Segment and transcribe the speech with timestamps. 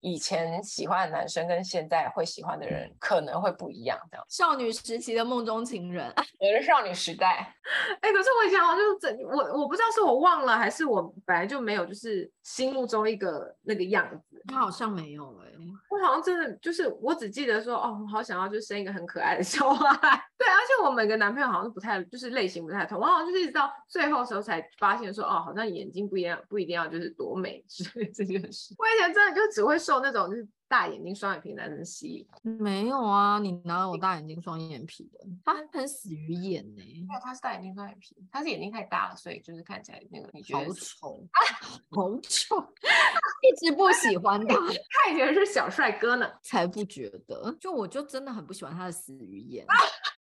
[0.00, 4.26] 以前喜欢的男生跟现在会喜欢的人可能会不一样，这样。
[4.28, 6.06] 少女时期的梦中情人，
[6.40, 7.54] 我的少女时代。
[8.00, 14.29] 哎、欸，可是我以前好像就是整我我不知道是我忘了还是我本来就没有，就是心目中一个那个样子。
[14.46, 15.56] 他好像没有哎、欸，
[15.90, 19.86] 我好像真的就是我只记得说哦，我好想要就生一个很可爱的小孩。
[20.38, 28.74] 对，而且我每个男朋友好像都不太就是类型不太同，我好像就是一直到最后的时候才发现说哦，好像眼睛不一样，不一定要就是多美之类这件事。
[28.78, 30.48] 我以前真的就只会受那种就是。
[30.70, 32.24] 大眼睛双眼皮男人吸引？
[32.56, 35.18] 没有啊，你哪有大眼睛双眼皮的？
[35.44, 37.04] 他很死鱼眼呢、欸。
[37.08, 41.38] 没有，他是大眼睛双眼皮，他是眼睛太大了，所以就是看起来那个你觉得好丑啊，
[41.90, 42.56] 好丑，
[43.42, 47.52] 一直不喜欢他， 他以前是小帅哥呢，才不觉得。
[47.58, 49.66] 就我就真的很不喜欢他的死鱼眼。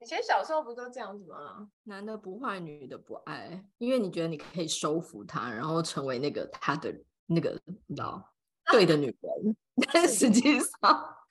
[0.01, 1.69] 以前小时候不都这样子吗？
[1.85, 6.95] 男的不坏，女的不爱，因为你觉得你可以收服他，然后成为那个他的
[7.27, 8.25] 那个，你知道？
[8.71, 9.57] 对的女人，
[9.93, 10.69] 但实际上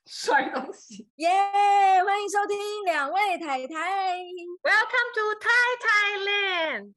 [0.06, 1.08] 摔东西。
[1.18, 1.30] 耶
[2.04, 4.18] 欢迎收听两位太太
[4.64, 6.94] ，Welcome to Thai Thailand。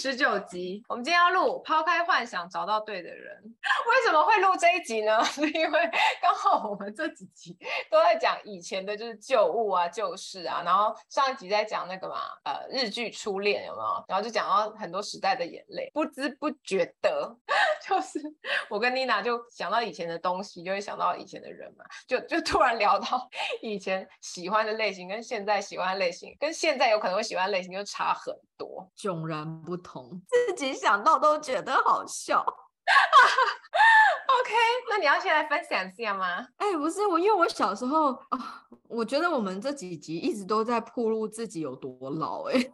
[0.00, 0.82] 十九集。
[0.88, 3.36] 我们今天要录抛开幻想，找到对的人。
[3.44, 5.22] 为什么会录这一集呢？
[5.28, 5.90] 是因为
[6.22, 7.54] 刚好我们这几集
[7.90, 10.62] 都在讲以前的，就是旧物啊、旧事啊。
[10.64, 14.04] 然后上一集在讲那个嘛，呃，日剧初恋有没有？
[14.08, 17.36] 然后就讲到很多时代的眼泪，不知不觉的，
[17.86, 18.18] 就是
[18.70, 23.28] 我跟妮娜就想到以前的东西，就会想到以前的人嘛，就就突然聊到
[23.60, 29.89] 以前喜欢的类型跟现在喜欢的类型，跟现在有可能会喜欢的类型就差很多，迥然不同，
[30.28, 32.44] 自己想到都觉得好笑。
[34.40, 34.52] OK，
[34.88, 36.46] 那你要先来分享一下吗？
[36.56, 42.54] 哎，不是我，因为我小时候啊，我觉得我们这几集一直都在暴露自己有多老，哎。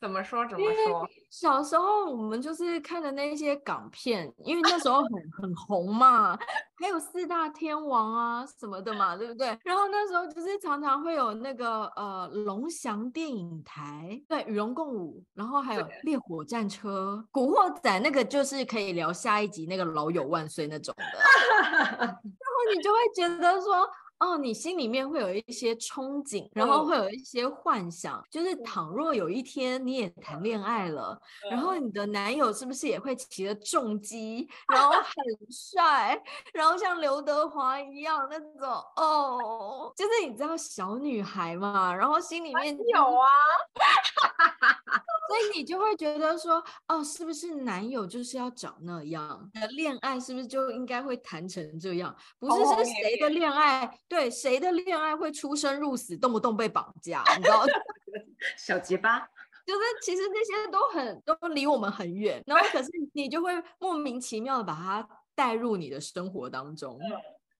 [0.00, 0.46] 怎么说？
[0.46, 1.08] 怎么说？
[1.30, 6.38] 小时候我们就是看的那些港片，因为那时候很很红嘛，
[6.76, 9.58] 还有四大天王啊什么的嘛，对不对？
[9.64, 21.04] 然后那时候就是常常会有那个呃龙翔电影台，对，与龙共舞，然后还有烈火战车、古惑仔，那个就是可以聊下一集那个老友万岁那种的，
[21.98, 23.88] 然后你就会觉得说。
[24.20, 35.12] 哦，你心里面会有一些憧憬，然后会有一些幻想，嗯、就是倘若有一天你也谈恋爱了，嗯、然后你的男友是不是也会骑着重机，然后很
[35.50, 36.18] 帅，
[36.52, 43.28] 然后像刘德华一样那种哦，就是你知道小女孩嘛，然后心里面有啊，
[45.28, 49.50] 所以你就会觉得说，哦，是不是男友就是要长那样？
[49.54, 52.14] 的恋爱是不是就应该会谈成这样？
[52.38, 53.98] 不是是谁的恋爱？
[54.14, 57.24] 对，谁的恋爱会出生入死，动不动被绑架？
[57.36, 57.66] 你知道？
[58.56, 59.18] 小结巴，
[59.66, 66.96] 就是其实那些都很都离我们很远，然后可是你就会莫名其妙的把它带入你的生活当中，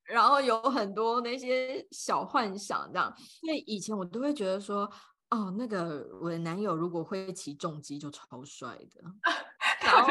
[0.04, 3.12] 然后有很多那些小幻想这样。
[3.16, 4.88] 所以以前我都会觉得说，
[5.30, 9.02] 哦，那个我的男友如果会骑重机就超帅的。
[9.84, 10.10] 然后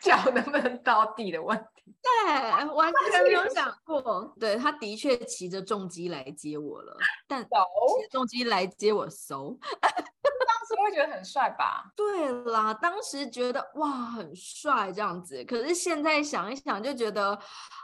[0.00, 2.32] 脚能不能到地的问题，对，
[2.74, 4.34] 完全没有想过。
[4.38, 11.92] 对，他的确骑着重机来接我了，但骑着重机来接我，so， 当时会觉得很帅吧？
[11.96, 17.38] 对啦，当时觉得哇很帅这样子，可是现在想一想就觉得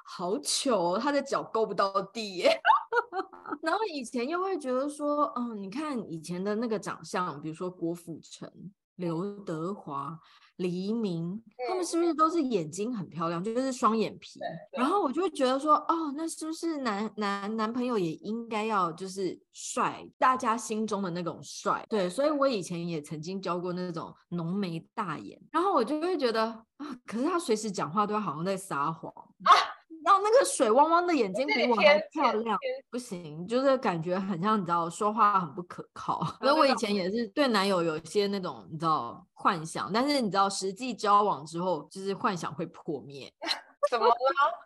[0.04, 2.60] 好糗，他的脚够不到地耶。
[3.62, 8.50] 然后以前又会觉得说，嗯，你看以前的那个长相，比如说郭富城、
[8.96, 10.18] 刘德华。
[10.56, 14.38] 黎明，他们是不是都是眼睛很漂亮，就是双眼皮？
[14.70, 21.84] 然后我就会觉得说，哦，那是不是男男男朋友也应该要就是帅，大家心中的那种帅？
[21.88, 26.44] 对，所以我以前也曾经交过那种浓眉大眼，然后我就会觉得
[26.76, 29.10] 啊，可是他随时讲话都好像在撒谎。
[29.10, 29.50] 啊
[30.04, 32.58] 然后那个水汪汪的眼睛比我还漂亮，
[32.90, 36.22] 不行，就是感觉很像你知道说话很不可靠。
[36.40, 43.32] 所以我以前也是对男友有一些那种你知道幻想，但是你知道实际交往之后，就是幻想会破灭。
[43.90, 44.14] 怎么了？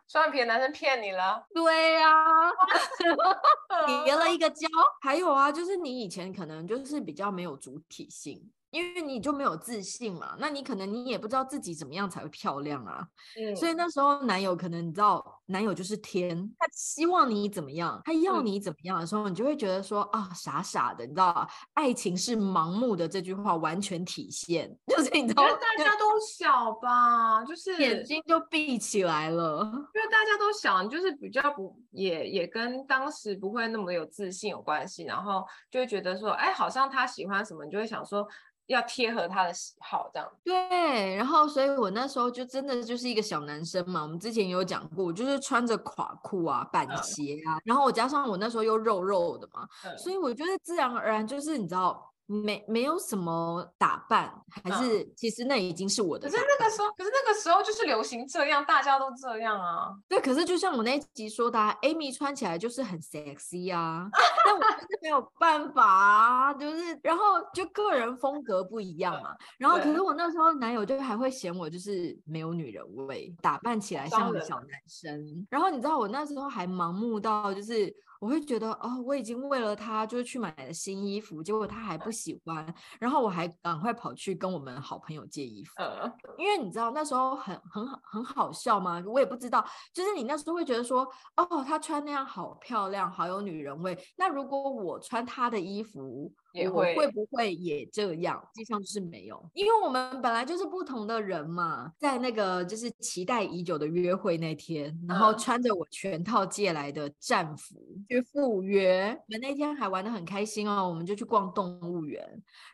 [0.09, 1.43] 双眼皮的男生骗你了？
[1.53, 2.11] 对呀、
[2.49, 4.69] 啊，叠了一个胶。
[5.01, 8.51] 还有啊，就是你以前可能就是比较没有主体性。
[8.77, 13.07] 因为你就没有自信嘛，那你可能你也不知道自己怎么样才会漂亮啊。
[13.41, 29.63] 嗯，所以那时候男友可能你知道，男友就是天，他希望你怎么样，他要你怎么样的时候，嗯、你就会觉得说啊，傻傻的，你知道，爱情是盲目的这句话完全体现， 就是你知道，大家都小吧，就是眼睛就闭起来了，
[29.95, 38.27] 因为大家都小，你就是比较不也也跟当时不会那么有自信有关系，然后就会觉得说，哎，好像他喜欢什么，你就会想说。
[38.69, 41.15] 要贴合他的喜好，这样对。
[41.15, 44.03] 然后，所以我那时候就真的就是一个小男生嘛。
[44.03, 52.13] 我们之前有讲过，就是穿着垮裤啊、板鞋啊，嗯、然后我加上我那时候又肉肉的嘛，嗯、所以我觉得自然而然就是你知道。
[52.27, 56.29] 没没有什么打扮，还是、嗯、其实那已经是我的。
[56.29, 59.95] 可是那个时候，可是那个时候就是流行这样，大家都这样啊。
[60.09, 64.09] 对，可是就像我那一集说的、啊，Amy 穿起来就是很 sexy 啊，
[64.45, 67.23] 但我就是 没有办法啊，就是然后
[67.55, 69.35] 就个人风格不一样嘛。
[69.59, 75.47] 然后可是我那时候男友就还会嫌我就是没有女人味，打扮起来像个小男生。
[75.49, 77.95] 然后你知道我那时候还盲目到就是。
[78.21, 89.03] 我会觉得哦，我已经为了他就是去买了新衣服，结果他还不喜欢，然后我还赶快跑去跟我们好朋友借衣服，呃、因为你知道那时候很很好很好笑吗？
[89.07, 93.99] 我也不知道，就是你那时候会觉得说，哦，他穿那样好漂亮，好有女人味。
[94.17, 98.43] 那如果我穿他的衣服，也会我会不会也这样？
[98.55, 101.93] 实际上就是没有，因为我们本来就是不同的人嘛。
[101.99, 107.77] 在那个就是期待已久的约会那天，然后穿着我全套借来的战服
[108.09, 110.89] 去赴约，我们那天还玩的很开心哦。
[110.89, 112.23] 我们就去逛动物园，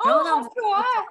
[0.04, 0.48] 然后那样子，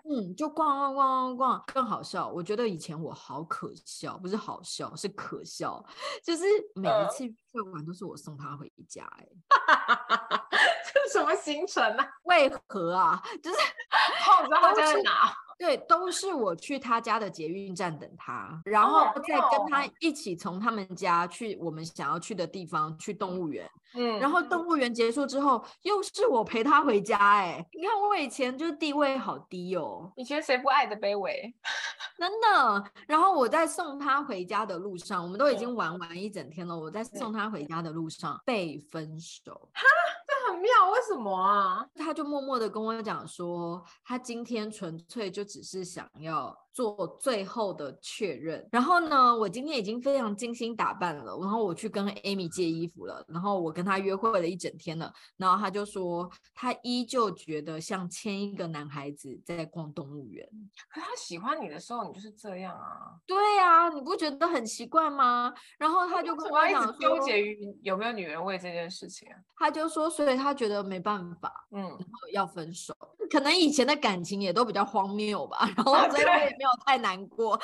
[0.10, 2.28] 嗯，就逛逛逛逛逛，更好笑。
[2.30, 5.84] 我觉得以前我好可笑，不是好笑，是可笑。
[6.24, 6.44] 就是
[6.76, 9.30] 每一次约会完都是我送他回家，欸，
[9.68, 10.42] 哎。
[10.94, 12.08] 这是什么行程啊？
[12.24, 13.22] 为何啊？
[13.42, 15.34] 就是我知道他在哪。
[15.62, 23.70] 对，都是我去他家的捷运站等他，然后再跟他一起从他们家去我们想要去的地方，去动物园。
[23.94, 27.16] 嗯，然后动物园结束之后，又是我陪他回家。
[27.20, 31.54] 哎，你看我以前就是地位好低哦，以前谁不爱的卑微，
[32.18, 32.84] 真的。
[33.06, 36.76] 然后我在送他回家的路上，我们都已经玩完一整天了。
[36.76, 39.70] 我在送他回家的路上被分手。
[39.74, 39.84] 哈，
[40.26, 41.86] 这很妙，为什么啊？
[41.96, 45.51] 他就默默的跟我讲说，他今天纯粹就。
[45.52, 60.48] 只是想要做最后的确认，然后呢，我今天已经非常精心打扮了，然后我去跟 Amy 借衣服了，然后我跟他约会了一整天了，然后他就说他依旧觉得像牵一个男孩子在逛动物园。
[60.90, 63.20] 可他喜欢你的时候，你就是这样啊？
[63.28, 65.54] 对啊，你不觉得很奇怪吗？
[65.78, 69.36] 然后他就跟我讲说，纠结于有没有女人味这件事情啊。
[69.58, 72.96] 他就说，所以他觉得没办法，嗯，然后要分手。
[73.32, 77.60] 可能以前的感情也都比较荒谬吧，然后所以我也没有太难过，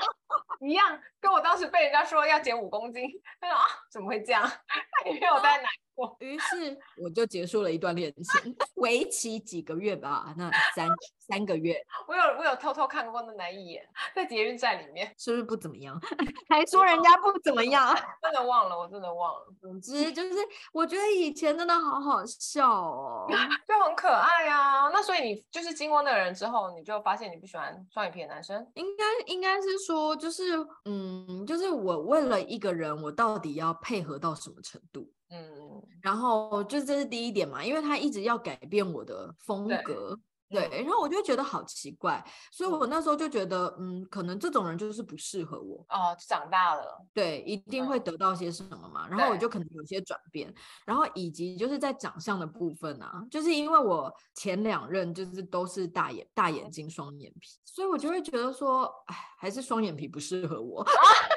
[0.60, 3.02] 一样跟我当时被人家说要减五公斤，
[3.40, 4.42] 他说啊，怎么会这样？
[4.66, 5.83] 他也没有太难过，
[6.18, 10.88] 于是我就结束了一段恋情，为期几个月吧，那三
[11.18, 11.76] 三个月。
[12.06, 16.00] 我有我有偷偷看过那男一眼，在捷运站里面，是不是不怎么样？
[16.48, 19.46] 还说人家不怎么样，真的忘了，我真的忘了。
[19.60, 20.34] 总之就是，
[20.72, 23.26] 我觉得以前真的好好笑哦，
[23.66, 24.88] 就很可爱啊。
[24.88, 28.66] 那所以你就是经过那个人之后，你就发现你不喜欢双眼皮的男生？
[28.74, 30.54] 应该应该是说，就是
[30.84, 35.10] 嗯，就是我为了一个人，我到底要配合到什么程度？
[35.34, 40.16] 嗯，然后就这是第一点嘛，因为他一直要改变我的风格。
[40.50, 45.84] 对，然后我就觉得好奇怪，所以我那时候就觉得，嗯，可能这种人就是不适合我。
[45.88, 49.08] 哦，长大了，对，一定会得到些什么嘛。
[49.08, 50.54] 然后我就可能有些转变，
[50.84, 60.86] 然后以及就是在长相的部分啊，就是因为我前两任就是都是大眼大眼睛双眼皮，所以我就会觉得说，哎，还是双眼皮不适合我。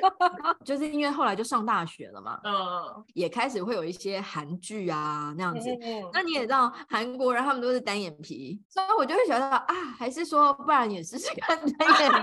[0.64, 5.70] 就是因为后来就上大学了嘛，嗯，也开始会有一些韩剧啊那样子。
[5.82, 12.18] 嗯、那你也知道韩国人他们都是单眼皮，所以我就会想到啊，还是说不然也试试看单眼皮。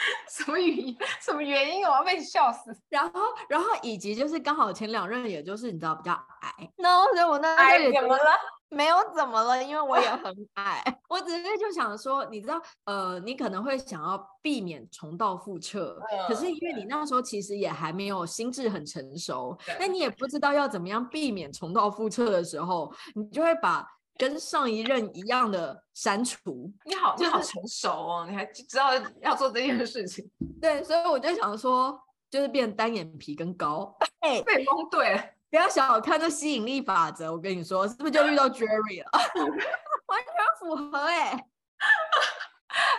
[0.30, 0.96] 什么原因？
[1.20, 1.84] 什么原因？
[1.84, 2.74] 我要被你笑死。
[2.88, 3.20] 然后，
[3.50, 8.24] 然后以及就是刚好前两任也就是你知道比较矮，然后所以我那矮怎么了？
[8.70, 10.82] 没有怎么了，因为我也 很矮。
[11.08, 23.84] 我只是就想说，你知道，呃，你可能会想要避免重蹈覆辙，呃、可是因为你那时候其实也还没有心智很成熟，那你也不知道要怎么样避免重蹈覆辙的时候，你就会把
[24.16, 26.72] 跟上一任一样的删除。
[26.84, 30.30] 你好，就是、你好成熟哦，你还知道要做这件事情。
[30.60, 32.00] 对，所以我就想说，
[32.30, 33.96] 就是变单眼皮跟高。
[34.20, 35.24] 哎，被蒙对了。
[35.50, 39.10] 不要小看这吸引力法则，我跟你说，是不是就遇到 Jerry 了？
[40.06, 41.32] 完全符合哎、欸。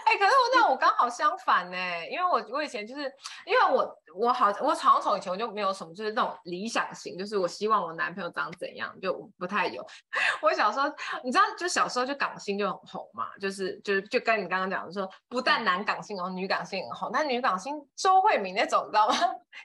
[0.04, 1.78] 哎、可是我那我刚好相反呢，
[2.10, 3.04] 因为我我以前就是
[3.46, 9.82] 因为我我好我好像从以前我就没有什么就是那种理想型，就是我希望我男朋友长怎样就不太有。
[10.44, 10.88] 我小时候
[11.24, 19.16] 你知道，就小时候就港星就很红嘛，就是就是就跟你刚刚讲的说，不但男港星哦，女港星很红，但女港星周慧敏那种你知道吗？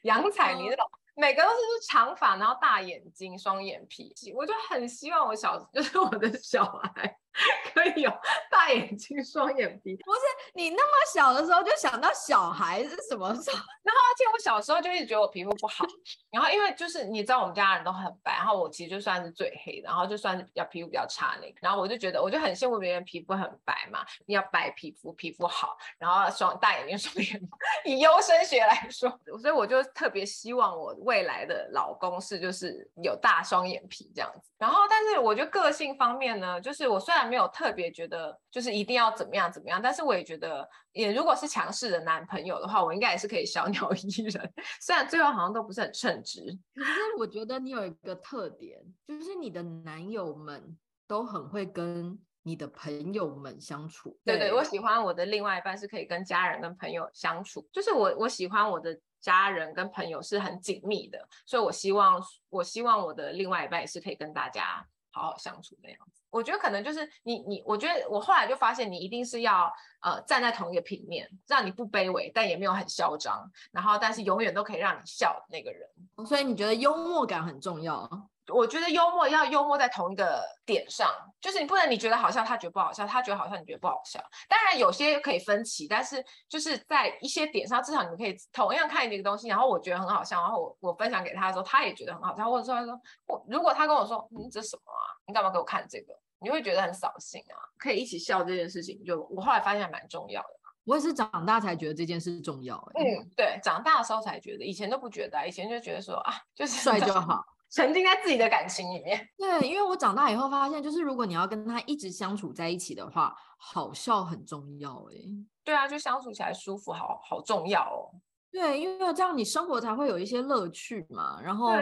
[0.03, 0.89] 杨采妮那种。
[1.17, 1.57] 每个都是
[1.89, 7.19] 长发，然后大眼睛、双眼皮，我就很希望我小， 就是我的小孩
[7.73, 8.11] 可以有
[8.51, 9.97] 大眼睛、 双眼皮。
[9.97, 10.21] 不是
[10.55, 13.57] 你那么小的时候就想到小孩是什么时候？
[13.83, 15.87] 然后而且我小时候就一直觉得我皮肤不好，
[16.31, 27.39] 然后因为就是你知道我们家人都很白，然后我其实就算是最黑的，然后就算是比较皮肤比较差那个，然后我就觉得我就很羡慕别人皮肤很白嘛，你要白皮肤，皮肤好，然后双大眼睛、双眼
[27.85, 29.09] 皮，以优生学来说，
[29.41, 30.97] 所以我就特别希望我。
[31.07, 46.41] 未来的老公是就是有大双眼皮这样子，然后但是我觉得个性方面呢，就是我虽然没有特别觉得就是一定要怎么样怎么样，但是我也觉得也如果是强势的男朋友的话，我应该也是可以小鸟依人，虽然最后好像都不是很称职。
[46.75, 54.19] 可是我觉得你有一个特点，就是你的男友们都很会跟你的朋友们相处。
[54.25, 58.99] 对对，我喜欢我的另外一半是可以跟家人跟朋友相处，就是我我喜欢我的。
[59.19, 66.21] 家人跟朋友是很紧密的，所以我希望，我希望我的另外一半也是可以跟大家好好相处那样子。
[66.29, 75.89] 我觉得可能就是你，你，我觉得我后来就发现，你一定是要呃站在同一个平面，让你不卑微，但也没有很嚣张，然后但是永远都可以让你笑的那个人。
[76.27, 78.29] 所以你觉得幽默感很重要？
[78.55, 81.11] 我觉得幽默要幽默在同一个点上，
[81.41, 84.21] 就是你不能你觉得好笑，他觉得不好笑，他觉得好笑，你觉得不好笑。
[84.49, 96.15] 当然有些可以分歧，但是就是在一些点上，至少你们可以同样看一个东西，然后我觉得很好笑，然后我我分享给他的时候，他也觉得很好笑，或者说他说我如果他跟我说你这什么啊，你干嘛给我看这个？
[96.39, 97.57] 你会觉得很扫兴啊。
[97.79, 100.49] 可以一起笑这件事情，就我后来发现还蛮重要的。
[100.85, 102.77] 我也是长大才觉得这件事重要。
[102.95, 107.43] 嗯，对，长大的时候才觉得，以前都不觉得，以前就觉得说啊，就是帅就 好。
[107.77, 109.29] 沉浸在自己的感情里面。
[109.37, 115.15] 对，因为我长大以后发现，就是如果你要跟他一直相处在一起的话，好笑很重要哎。
[115.63, 118.09] 对啊，就相处起来舒服，好好重要哦。
[118.53, 121.73] 对，因为这样你生活才会有一些乐趣嘛，然后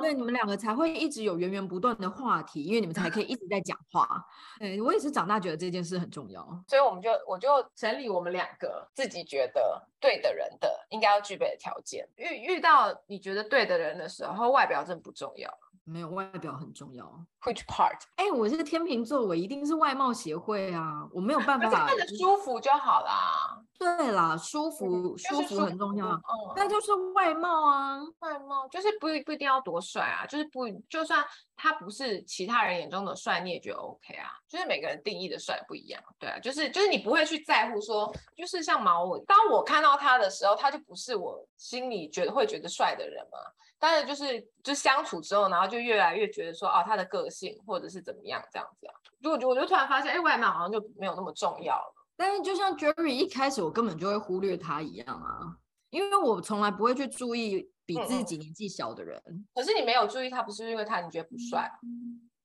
[0.00, 4.24] 对你们两个才会一直有源源不断的话题，因为你们才可以一直在讲话。
[4.58, 12.08] 对，我也是长大觉得这件事很重要，所以我们就我就整理我们两个自己觉得对的人的应该要具备的条件。
[12.16, 15.52] 遇遇到你觉得对的人的时候，外表真的不重要。
[15.84, 17.04] 没有，外表很重要。
[17.42, 17.98] Which part？
[18.14, 21.88] 哎，我是天秤座，我一定是外貌协会啊，我没有办法。
[21.88, 23.60] 看着舒服就好啦。
[23.82, 26.06] 对啦，舒服舒服很重要。
[26.06, 26.20] 嗯，
[26.56, 31.24] 那就是外貌啊，外貌就是不不一定要多帅啊，就是不就算
[31.56, 34.30] 他不是其他人眼中的帅，你也觉得 OK 啊。
[34.48, 43.38] 就是每个人定义的帅不一样，对啊，就是就是你不会去在乎说，就是像毛我，当我看到他的时候，他就不是我心里觉得会觉得帅的人嘛。
[43.78, 48.94] 但是就是就相处之后，然后就越来越觉得说，哦，他的个性或者是怎么样这样子啊。
[49.20, 51.94] 就我就我就突然发现，哎，外貌好像就没有那么重要了。
[52.16, 55.56] 但是就像 Jerry 一开始我根本就会忽略他一样啊，
[55.90, 59.20] 因为我从来不会去注意比自己年纪小的人。
[59.26, 59.46] 嗯嗯。
[59.54, 61.70] 可是你没有注意他，不是因为他你觉得不帅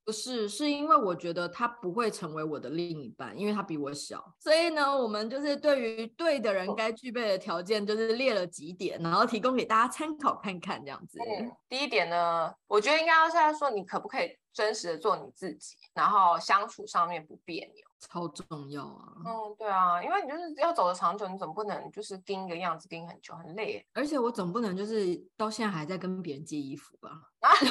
[0.06, 4.24] 不是，是因为我觉得他不会成为我的另一半，因为他比我小。
[4.40, 11.20] 所以呢，我们就是对于对的人该具备的条件，就是列了几点，然后提供给大家参考看看，这样子。
[11.20, 17.87] 嗯，第一点呢，我觉得应该要现在说，你可不可以真实的做你自己，然后相处上面不别扭。
[18.00, 19.14] 超重要啊！
[19.26, 23.86] 嗯，对啊，因为你就是要走的长久，你总不能就是盯一个样子盯很久，很累。
[23.94, 27.10] 而且我总不能就是到现在还在跟别人借衣服吧？
[27.42, 27.52] 啊，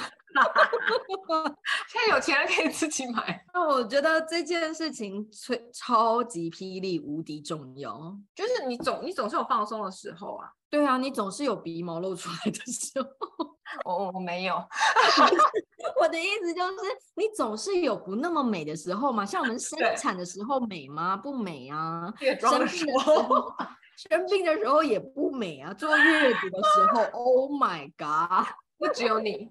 [1.89, 3.45] 现在有钱了可以自己买。
[3.55, 10.51] 那我觉得这件事情超超级霹雳无敌重要，就是你总你总是有放松的时候啊。
[10.69, 13.09] 对啊，你总是有鼻毛露出来的时候。
[13.85, 14.57] 我我我没有，
[16.01, 16.75] 我的意思就是
[17.15, 21.17] 你总是有不那么美的时候嘛，像我们生产的时候美吗？
[21.17, 22.13] 不美啊。
[22.41, 23.53] 生病的时候，
[23.97, 25.73] 生病的时候也不美啊。
[25.75, 28.47] 坐月子的时候， Oh my God，
[28.79, 29.51] 不只有你，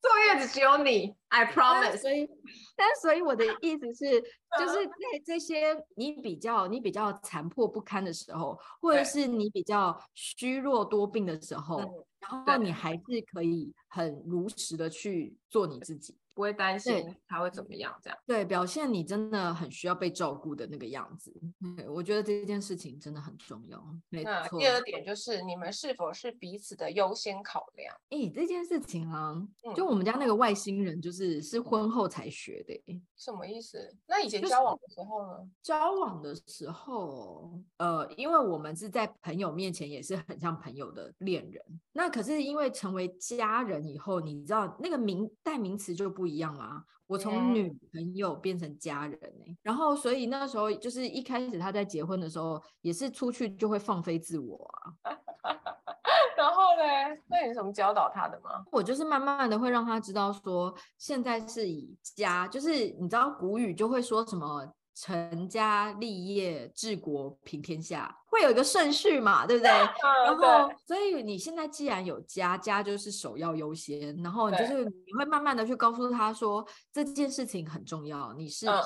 [0.00, 1.98] 坐月子只有你，I promise。
[1.98, 2.28] 所以，
[2.76, 4.20] 但所以我的意思是，
[4.58, 4.92] 就是在
[5.24, 12.06] 这些你比较你比较残破不堪的时候，或者是你比较虚弱多病的时候。
[12.20, 13.00] 然后你还是
[13.32, 21.34] 可以很如实的去做你自己，不会担心他会怎么样，这样对，表现你真的很需要被照顾的那个样子。
[21.76, 23.84] 对，我觉得这件事情真的很重要。
[24.08, 24.56] 没错。
[24.56, 27.92] 第二点就是你们是否是彼此的优先考量？
[28.10, 29.34] 诶，这件事情啊，
[29.74, 33.02] 就我们家那个外星人，就是是婚后才学的。
[33.18, 33.92] 什么意思？
[34.06, 35.50] 那以前交往的时候呢？
[35.60, 41.62] 交往的时候，呃，因为我们是在朋友面前也是很像朋友的恋人。
[41.92, 46.84] 那可是因为成为家人以后，你知道那个名代名词就不一样啦。
[47.08, 54.70] 我从女朋友变成家人呢、欸，然后所以那时候就是一开始他在结婚的时候，也是出去就会放飞自我
[55.02, 55.16] 啊。
[56.36, 56.84] 然后呢？
[57.26, 58.62] 那你怎么教导他的吗？
[58.70, 68.14] 我就是慢慢的会让他知道说，现在是以家，就是你知道古语就会说什么成家立业治国平天下。
[68.38, 69.70] 会有一个顺序嘛，对不对？
[69.70, 74.16] 然后，所以你现在既然有家，家就是首要优先。
[74.22, 78.32] 然后，就是你会慢慢的去告诉他说，这件事情很重要。
[78.34, 78.80] 你是爸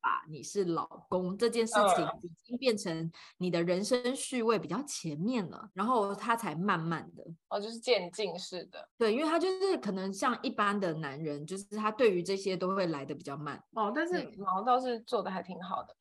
[0.00, 5.68] 爸，你是老公，这件事情已经变成你的人生序位比较前面了。
[5.74, 8.88] 然后他才慢慢的，哦，就是渐进式的。
[8.98, 13.62] 对，因为他就是可能像一般的男人，就是他对于这些都会来的比较慢。
[13.74, 15.94] 哦，但是毛倒是做的还挺好的，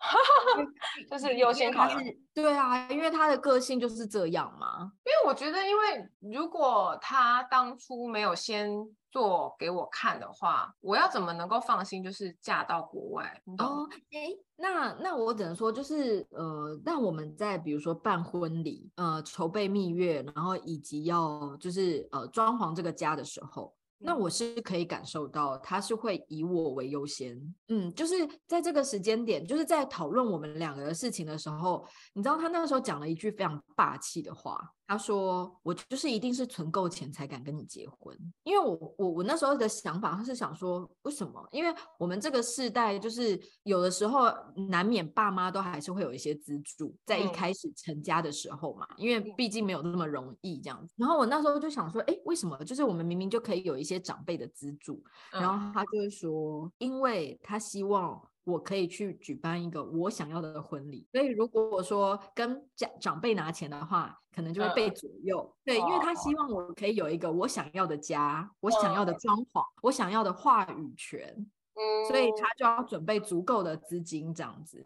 [1.12, 2.20] 就是优先考虑。
[2.34, 2.87] 对啊。
[2.90, 4.92] 因为他的个性就是这样嘛。
[5.06, 8.70] 因为我觉得，因为如果他当初没有先
[9.10, 12.04] 做给我看的话，我要怎么能够放心？
[12.04, 13.88] 就是嫁到国外哦。
[14.12, 23.74] 哎，那那我只能说，就是呃，那我们在比如说办婚礼、呃，筹备蜜月，然后以及要就是呃装潢这个家的时候。
[24.00, 27.38] 那我是可以感受到，他是会以我为优先，
[27.70, 34.74] 嗯，就是在这个时间点，就是在讨论我们两个的事情的时候，你知道他那个时候讲了一句非常霸气的话。
[34.88, 41.46] 他说：“我就是一定是存够钱才敢跟你结婚，因为我我我那时候的想法，他是想说，为什么？
[41.52, 44.34] 因为我们这个世代就是有的时候
[44.70, 50.94] 难免爸妈都还是会有一些资助，在一开始成家的时候嘛，因为毕竟没有那么容易这样子。
[50.98, 52.58] 然后我那时候就想说，哎，为什么？
[52.64, 58.18] 就是我们明明就可以有一些长辈的资助，然后他就会说，因为他希望。”
[58.48, 65.42] 我可以去举办一个我想要的婚礼，所以如果说跟家长辈拿钱的话，可能就会被左右。
[65.42, 71.36] 嗯、对，因为他希望我可以有一个我想要的家，我想要的装潢，我想要的话语权，
[71.74, 74.82] 嗯，所以他就要准备足够的资金这样子，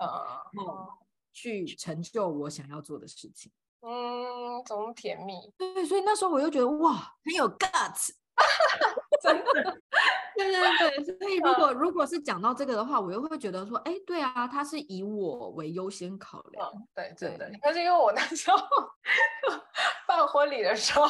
[1.32, 3.52] 去成就我想要做的事情。
[3.82, 5.34] 嗯，怎么甜蜜？
[5.56, 8.10] 对，所以那时候我就觉得哇，很有 guts。
[9.22, 9.81] 真的，
[10.44, 17.50] 对对对，所以如果如果是讲到这个的话，我又会觉得说，哎，对啊，他是以我为优先考量，嗯、对，真的。
[17.62, 18.58] 但是因为我那时候
[20.08, 21.06] 办婚礼的时候，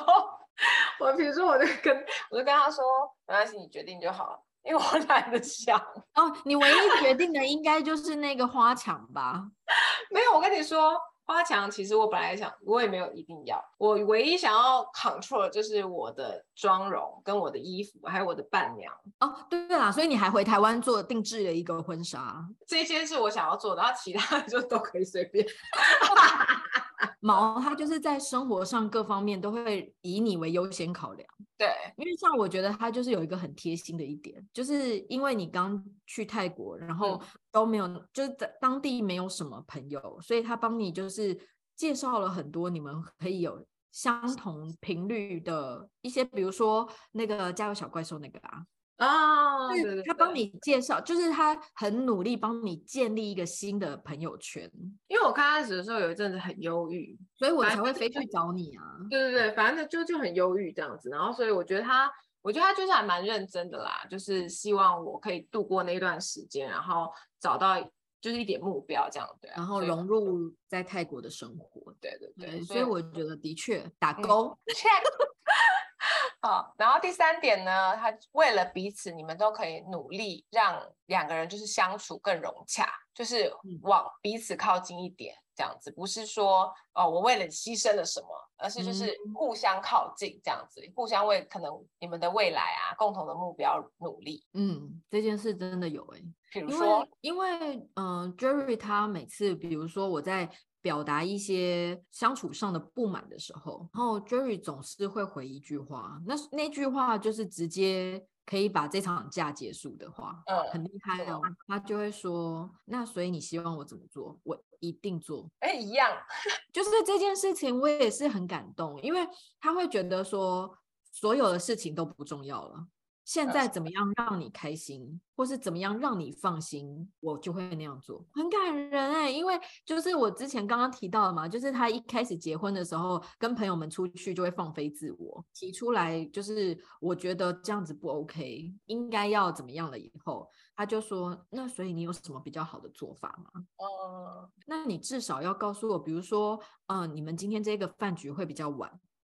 [0.99, 1.95] 我比如说我就跟
[2.29, 2.83] 我就跟他说，
[3.27, 5.77] 没关系，你决定就好了，因为我懒得想。
[6.15, 9.43] 哦，你唯一决定的应该就是那个花墙吧？
[10.11, 10.99] 没有，我跟你说。
[11.31, 18.93] 花墙其实我本来想，我也没有一定要，我唯一想要 control 就是我的妆容跟我的衣服，还有我的伴娘。
[19.21, 25.47] 哦，对对啦，所以你还回台湾做定制了一个婚纱，这些是我想要做的，然后其他的就都可以随便。
[27.19, 31.27] 毛他就是在生活上各方面都会以你为优先考量。
[31.57, 41.39] 对，因为像我觉得他就是有一个很贴心的一点，就是因为你刚去泰国，然后都没有，嗯、就是在当地没有什么朋友，所以他帮你就是
[41.75, 48.63] 介绍了很多你们可以有相同频率的一些，比如说那个加油小怪兽那个啊。
[49.01, 54.69] 啊，对对对，他帮你介绍，就是他很努力帮你建立一个新的朋友圈。
[55.07, 58.83] 因为我刚开始的时候有一阵子很忧郁，所以我才会飞去找你啊。
[59.09, 61.09] 对对对，反正就就很忧郁这样子。
[61.09, 62.11] 然后，所以我觉得他，
[62.43, 67.75] 我觉得他就是还蛮认真的啦，就是希望我可以度过那段时间，然后找到
[68.21, 69.51] 就是一点目标这样对。
[69.55, 71.93] 然后融入在泰国的生活。
[71.99, 74.47] 对对对，对，所以我觉得的确打勾。
[74.47, 75.03] 嗯 Check
[76.43, 83.53] 好，然后第三点呢，他为了彼此，你们都可以努力让两个人就是相处更融洽，就是
[83.83, 94.43] 往彼此靠近一点，这样子，不是说哦，我为了你牺牲了什么，而是就是互相靠近这样子，互相为可能你们的未来啊，共同的目标努力。
[94.53, 100.49] 嗯，这件事真的有哎、欸，比如说，因为嗯、呃、，Jerry 他每次，比如说我在。
[100.83, 111.39] 表达一些相处上的不满的时候，然后 Jerry 总是会回一句话，那那句话就是直接可以把这场架结束的话，嗯，很厉害哦。
[111.67, 114.35] 他就会说：“那所以你希望我怎么做？
[114.41, 116.09] 我一定做。”哎，一样，
[116.73, 119.19] 就是这件事情我也是很感动，因为
[119.59, 120.75] 他会觉得说
[121.11, 122.87] 所有的事情都不重要了。
[123.31, 129.33] 现在怎么样让你开心，或是怎么样让你放心，我就会那样做，很感人哎、欸。
[129.33, 143.63] 因为就是我之前刚刚提到的嘛，就是他一开始结婚的时候，跟朋友们出去就会放飞自我，提出来就是我觉得这样子不 OK，应该要怎么样了以后，他就说，那所以你有什么比较好的做法吗？
[143.77, 148.91] 哦，那你至少要告诉我，比如说，嗯、呃，你们今天这个饭局会比较晚。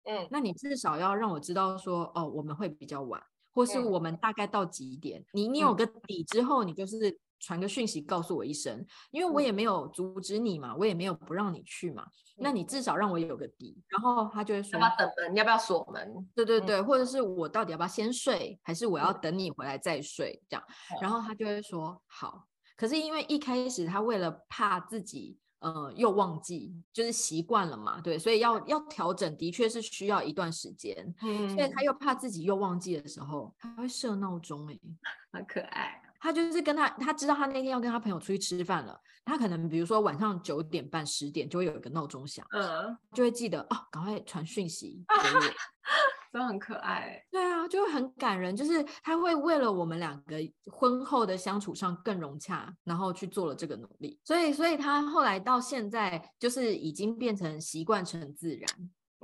[0.05, 3.23] 嗯，那你至少要让我知道说，哦，我们会比较晚，
[3.53, 5.21] 或是我们大概到几点？
[5.21, 12.05] 嗯、你你有个底之后，你就是传个讯息告诉我一声，因为我也没有阻止你嘛，我也没有不让你去嘛。
[12.35, 15.33] 那你至少让我有个底，然后他就会说，要不要等门？
[15.33, 16.29] 你要不要锁门？
[16.33, 20.41] 对对对，或者是我到底要不要先睡，还是我要等你回来再睡？
[20.49, 20.63] 这样，
[21.01, 22.47] 然后他就会说好。
[22.75, 25.37] 可是因为一开始他为了怕自己。
[25.63, 31.15] 呃，又忘记，就是习惯了嘛，对，所以要要调整，的确是需要一段时间。
[31.21, 34.77] 嗯，所以他又怕自己又忘记的时候，他会设闹钟，哎，
[35.39, 36.01] 好可爱。
[36.19, 45.41] 他就是跟他，他知道他那天要跟他朋友出去吃饭了，他可能比如说晚上九点半、十点就会有一个闹钟响，嗯，就会记得哦，赶快传讯息给我。
[46.33, 48.55] 都很可爱，对啊，就很感人。
[48.55, 54.19] 就是他会为了我们两个婚后的相处上更融洽，然后去做了这个努力。
[54.23, 58.67] 所以，所以他后来到现在，就是已经变成习惯成自然。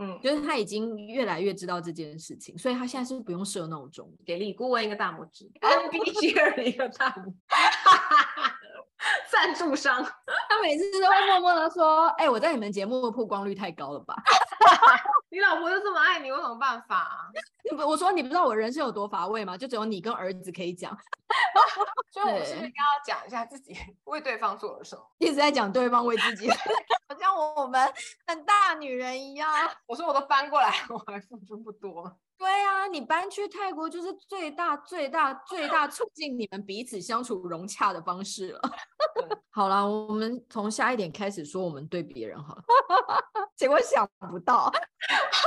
[0.02, 7.34] 嗯，就是他已经越来越知道这件事情，所以他现在是不用设闹钟，给李顾问一个大拇指， MBG 一个大拇指。
[9.32, 10.04] 赞助商，
[10.50, 14.16] 他每次都会默默的说：“哎、欸，我在你们节目的曝光率太高了吧？
[15.32, 17.32] 你老婆就这么爱你，有什么办法、啊？”
[17.86, 19.56] 我说：“你不知道我人生有多乏味吗？
[19.58, 20.96] 就只有你跟儿子可以讲。”
[22.12, 25.02] 所以我是不是应该要讲一下自己为对方做了什么？
[25.20, 27.94] 一直在讲对方为自己，好像我们
[28.28, 29.50] 很大女人一样。
[29.86, 32.18] 我说我都翻过来，我还付出不多。
[32.40, 38.62] 对啊，你搬去泰国就是最大、最大、最大促进你们彼此相处融洽的方式了。
[39.52, 42.64] 好了，我们从下一点开始说我们对别人好了。
[43.58, 44.72] 结果想不到，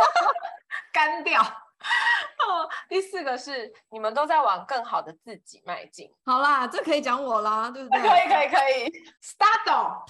[0.92, 1.40] 干掉。
[1.40, 6.12] 哦，第四个是你们都在往更好的自己迈进。
[6.26, 8.00] 好啦，这可以讲我啦，对不对？
[8.00, 8.92] 可以，可以，可以。
[9.22, 10.04] Start。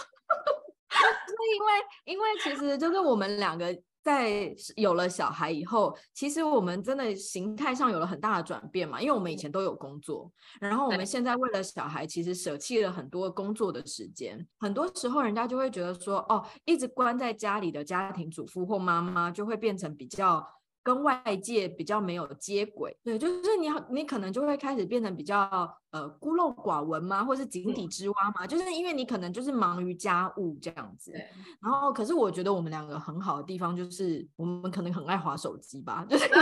[0.91, 1.73] 是因为，
[2.05, 3.73] 因为其实就是我们两个。
[4.03, 14.47] 在有了小孩以后，其实我们真的形态上有了很大的转变嘛，因为我们以前都有工作，然后我们现在为了小孩，其实舍弃了很多工作的时间。
[14.59, 20.47] 很多时候，人家就会觉得说，哦，一直关在家里的家庭主妇或妈妈，就会变成比较。
[20.85, 27.25] 跟外界比较没有接轨，对，就是你，你可能就会开始变成比较呃孤陋寡闻吗？
[27.25, 28.47] 或是井底之蛙吗？
[28.47, 31.13] 就是因为你可能就是忙于家务这样子。
[31.61, 36.35] 然后，可是我觉得我们两个很好的地方就是，我们可能很爱划手机吧，就是我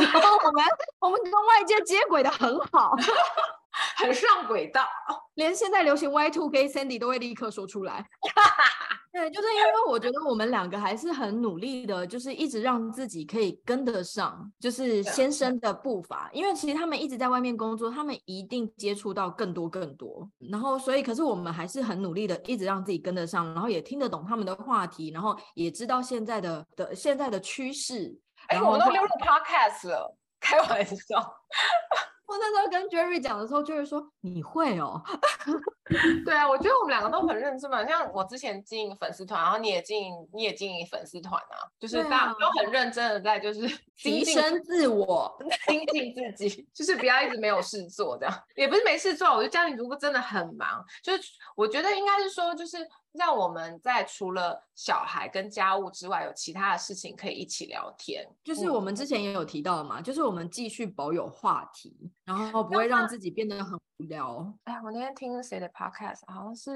[0.53, 0.65] 们
[1.01, 2.95] 我们跟外界接轨的很好，
[3.99, 4.87] 很上轨道，
[5.35, 8.09] 连现在流行 Y two K Sandy 都会立刻说出来。
[9.13, 16.31] 对，就是因为我觉得我们两个还是很努力的，就是一直让自己可以跟得上，就是先生的步伐。
[16.33, 20.29] 因为其实他们一直在外面工作，他们一定接触到更多更多。
[20.51, 28.15] 然后，所以可是我们还是很努力的，一直让自己跟得上，然后也听得懂他们的话题，然后也知道现在的的现在的趋势。
[28.49, 31.17] 哎，我们都溜入 Podcast 了，开玩笑。
[32.29, 35.03] 我那时候跟 Jerry 讲的时候，Jerry 说：“你会哦。”
[36.25, 37.87] 对啊，我觉得我们两个都很认真嘛。
[37.87, 45.37] 像我之前经营粉丝团，然后你也经营，你也经营粉丝团啊，就是大家都很认真的在就是提升自我、
[45.69, 48.43] 精进自己，就是不要一直没有事做这样。
[48.57, 51.23] 也不是没事做，我觉得家里如果真的很忙，就是
[51.55, 52.79] 我觉得应该是说，就是。
[53.13, 58.25] 让我们在除了小孩跟家务之外，有其他的事情可以一起聊天。
[58.45, 61.93] 就是我们之前也有提到的嘛，就是我们继续保有话题，
[62.31, 64.53] 然后不会让自己变得很无聊。
[64.65, 66.71] 哎，我那天听谁的 podcast，好像是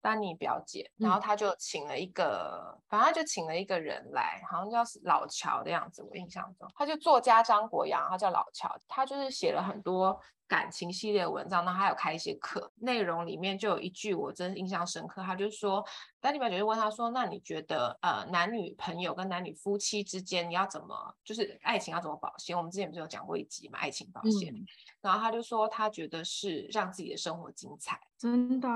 [0.00, 10.18] 丹尼表姐，然后他就请了一个，嗯、反正他就请了一个人来，好像叫老乔的样子，我印象中，他就作家张国阳，他叫老乔，他就是写了很多。
[10.52, 15.82] 感情系列文章，那他有开一些课，内容里面就有一句我真的印象深刻，他就说，
[16.20, 22.54] 丹尼表姐就问他说，那你觉得呃男女朋友跟男女夫妻之间你要怎么，就是爱情要怎么保鲜？
[22.54, 24.66] 我们之前不是有讲过一集嘛，爱情保鲜，嗯、
[25.00, 28.68] 然后他就说他觉得是让自己的生活精彩，真的，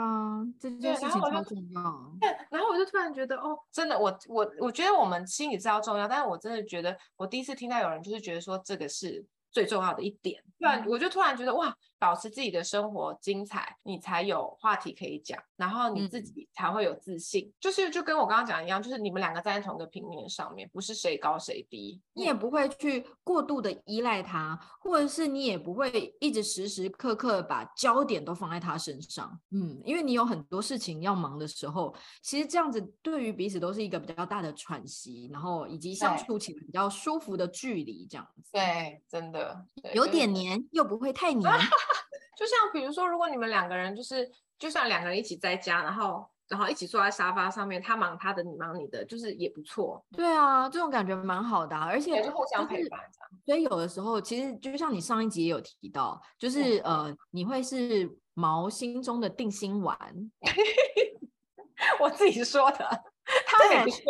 [0.59, 2.17] 这件事情超重要。
[2.23, 9.23] 对，然后我就突然觉得哦，真的，我我我觉得我们心里知道重要，但是我真的觉得我第一次听到有人就是觉得说这个是。
[9.57, 10.43] 最重要的一点。
[10.59, 17.47] 突然，我就突然觉得哇，保持自己的生活精彩，你才有话题可以讲，然后你自己才会有自信。
[17.47, 29.39] 嗯、就是就跟我刚刚讲一样，就是你们两个站在同一个平面上面，不是谁高谁低，你也不会去过度的依赖他，或者是你也不会一直时时刻刻把焦点都放在他身上。
[29.51, 38.51] 嗯，因为你有很多事情要忙的时候，其实这样子对于彼此都是一个比较大的喘息，然后以及相处起来比较舒服的距离，这样子。
[38.53, 41.51] 对，真的有点黏又不会太黏。
[42.37, 50.05] 就像比如说，如果你们两个人就是，就像两个人一起在家，然后然后一起坐在沙发上面，他忙他的，你忙你的，就是也不错。
[50.13, 53.01] 对啊，这种感觉蛮好的啊，而且也是互相陪伴。
[53.45, 59.99] 所以有的时候，其实就像你上一集也有提到，就是呃，你会是毛心中的定心丸。
[62.01, 62.79] 我自己说的，
[63.47, 64.03] 他没说。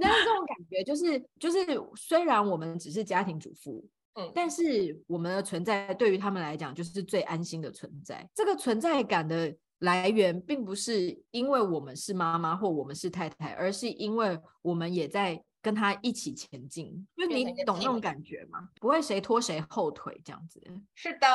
[0.00, 1.64] 但是这种感觉就是就是，
[1.96, 3.86] 虽然我们只是家庭主妇。
[4.16, 8.28] 嗯，但是我们的存在对于他们来讲就是最安心的存在。
[8.32, 17.06] 这个存在感的来源，并不是因为我们是妈妈或我们是太太，而是因为我们也在跟他一起前进。
[17.16, 18.68] 就你懂那种感觉吗？
[18.80, 20.62] 不会谁拖谁后腿这样子。
[20.94, 21.26] 是的。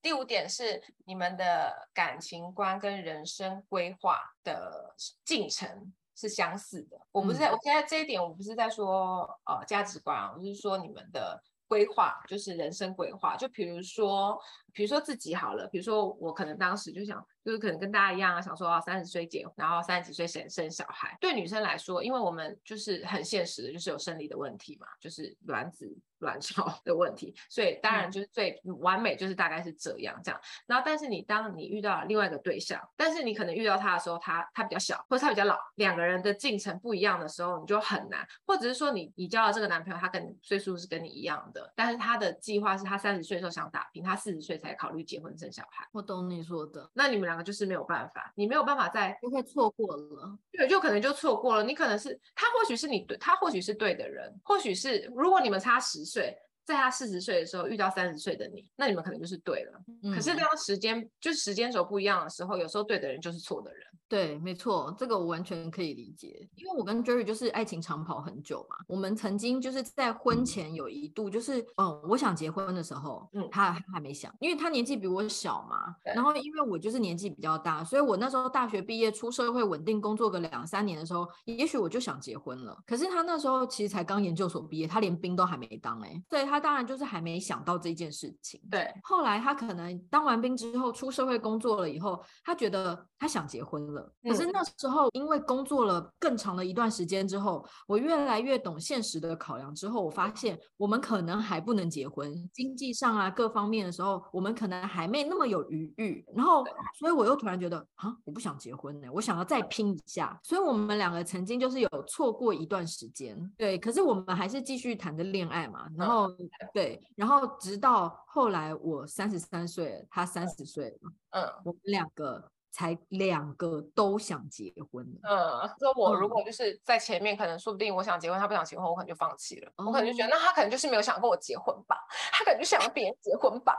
[0.00, 6.96] 第五点是你们的感情观跟人生规划的进程是相似的。
[7.10, 11.42] 我不是在，我现在这一点我不是在说呃价值观，我是说你们的。
[11.68, 14.36] 规划就是人生规划，就比如说，
[14.72, 21.16] 比如说自己好了，比如说我可能当时就想，就是可能跟大家一样啊，想说啊三十岁结婚，然后三十几岁生生小孩。
[21.20, 25.96] 对女生来说，因为我们就是很现实的，就是有生理的问题嘛，就是卵子。
[26.20, 30.40] 卵巢 的问题，所以当然就是最完美就是大概是这样这样。
[30.66, 38.26] 然后，但是你当你遇到了另外一个对象，但是你可能遇到他的时候，他他比较小，或者他比较老，两个人的进程不一样的时候，你就很难。
[38.44, 45.86] 或者是说你你交了这个男朋友，他跟你岁数是跟你一样的，但是他的计划是他三十岁的时候想打拼，他四十岁才考虑结婚生小孩。
[45.92, 46.90] 我懂你说的。
[46.94, 51.62] 那你们两个就是没有办法，你没有办法再就会错过了，对，就可能就错过了。
[51.62, 56.36] 你可能是他或许是你对，他或许是对的人，或许是如果你们差十岁。
[56.68, 59.80] 在他四十岁的时候遇到三十岁的你，那你们可能就是对了。
[60.02, 63.82] 嗯、可是当时间就是时间轴不一样的时候，有时候对的人就是错的人。
[64.06, 68.76] 对，没错，这个我完全可以理解，因为我跟 Jerry 就是爱情长跑很久嘛。
[68.86, 75.94] 我们曾经就是在婚前有一度，就是嗯，我想结婚的时候，嗯，他还没想，因为他年纪比我小嘛。
[76.14, 82.74] 然后因为我就是年纪比较大，所以我那时候大学毕业出社会稳定工作个两三年的时候，也许我就想结婚了。
[82.86, 88.60] 可是他那时候其实才刚研究所毕业，他连兵都还没当哎、欸，所以他当然就是还没想到这件事情。
[88.70, 94.12] 对，后来他可能当完兵之后出社会工作了以后，他觉得他想结婚了。
[94.22, 106.24] 可是那时候，因为工作了更长的一段时间之后，我越来越懂现实的考量之后，我发现我们可能还不能结婚，经济上啊各方面的时候，我们可能还没那么有余裕。
[106.34, 106.64] 然后，
[106.98, 110.38] 所以我又突然觉得啊，我不想结婚呢，我想要再拼一下。
[110.42, 115.86] 所以我们两个曾经就是有错过一段时间，对，可是我们还是继续谈着恋爱嘛。
[115.96, 116.28] 然后，
[116.72, 122.50] 对，然后直到后来我三十三岁，他三十岁了，嗯，我们两个。
[122.70, 131.96] 才两个都想结婚，嗯，说我如果就是在前面，可能说不定我想结婚，他不想结婚，我可能就放弃了，嗯、我可能就觉得那他可能就是没有想跟我结婚吧，
[132.30, 133.74] 他可能就想要别人结婚吧，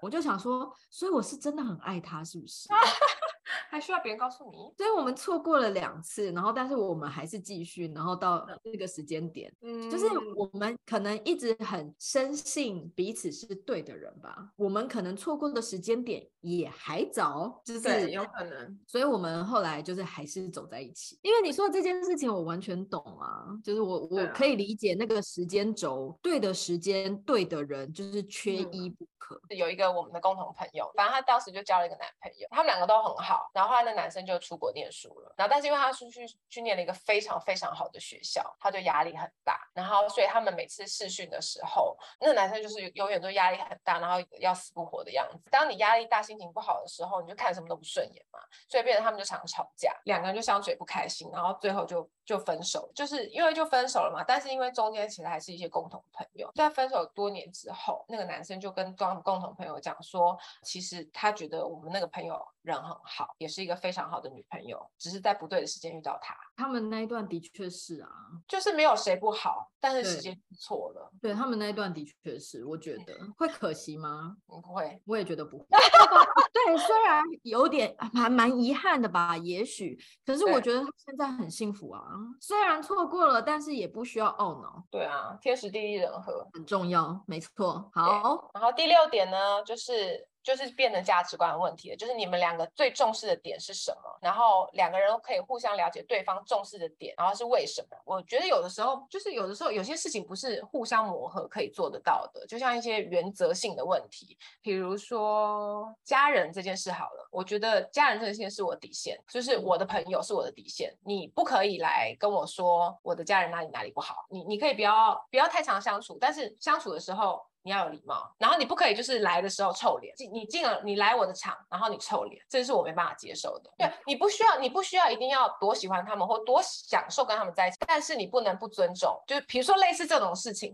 [0.00, 2.68] 我就想说，所以我是真的很爱他，是不是？
[3.68, 4.58] 还需要别人告诉你？
[4.76, 21.18] 所以我们错过了两次，然后但是我们还是继续，然后到那个时间点，嗯，就是我们可能一直很深信彼此是对的人吧，我们可能错过的时间点也还早，就是有可能，所以我们后来就是还是走在一起。
[21.22, 29.40] 因为你说的这件事情，我完全懂啊，就是我我可以理解那个时间轴，对的时间，对的人，就是缺一不可。
[29.48, 45.50] 嗯，有一个我们的共同朋友，反正他当时就交了一个男朋友，他们两个都很好，然后后来那男生就出国念书了，然后但是因为他出去去念了一个非常非常好的学校，他就压力很大，然后所以他们每次试训的时候，那个男生就是永远都压力很大，然后要死不活的样子。
[45.50, 54.24] 当你压力大、心情不好的时候，你就看什么都不顺眼嘛，所以变成他们就常吵架，两个人就相处也不开心，然后最后就就分手，就是因为就分手了嘛。
[54.26, 66.34] 但是因为中间其实还是一些共同朋友，在分手多年之后，那个男生就跟共共同朋友讲说，其实他觉得我们那个朋友人很好，也是一个非常好的女朋友，只是在不对的时间遇到他。
[66.56, 68.08] 他们那一段的确是啊，
[68.46, 71.10] 就是没有谁不好，但是时间错了。
[71.20, 74.36] 对，对他们那一段的确是，我觉得会可惜吗？
[74.46, 75.66] 不会，我也觉得不会。
[76.54, 82.02] 对，虽然有点还蛮遗憾的吧，也许，可是我觉得他现在很幸福啊。
[82.40, 84.84] 虽然错过了，但是也不需要懊恼。
[84.90, 87.90] 对啊，天时地利人和很重要，没错。
[87.92, 90.28] 好，然后第六点呢，就是。
[90.44, 94.18] 就是变成价值观问题了，就是你们两个最重视的点是什么？
[94.20, 97.96] 然后两个人可以互相了解对方重视的点，然后是为什么？
[98.04, 117.42] 我觉得有的时候，就是有的时候有些事情不是互相磨合可以做得到的，就像一些原则性的问题，比如说家人这件事好了，我觉得家人这件事是我底线，就是我的朋友是我的底线，你不可以来跟我说我的家人哪里哪里不好，你你可以不要不要太常相处，但是相处的时候。
[117.64, 123.70] 你要有礼貌，然后你不可以就是来的时候臭脸，你进了你来我的场，然后你臭脸，这是我没办法接受的。
[123.78, 129.18] 对，你不需要，你不需要一定要多喜欢他们或多享受跟他们在一起，但是你不能不尊重。
[129.26, 130.70] 就比如说类似这种事情，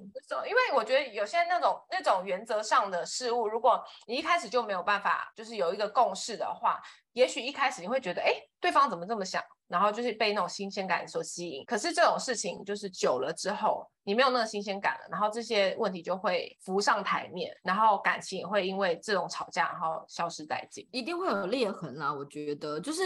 [0.48, 9.40] 因为我觉得有些那种那种原则上的事物，如果你一开始就没有办法，就是有一个共识的话，也许一开始你会觉得，哎，对方怎么这么想？
[9.70, 22.12] 然后就是被那种新鲜感所吸引，可是这种事情就是久了之后，你没有那个新鲜感了，然后这些问题就会浮上台面，然后感情也会因为这种吵架然后消失殆尽，一定会有裂痕啦。
[22.12, 23.02] 我觉得就是